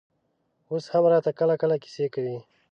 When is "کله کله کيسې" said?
1.39-2.05